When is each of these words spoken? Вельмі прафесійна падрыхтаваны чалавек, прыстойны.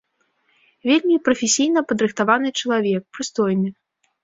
Вельмі 0.89 1.17
прафесійна 1.27 1.79
падрыхтаваны 1.93 2.49
чалавек, 2.63 3.01
прыстойны. 3.19 3.69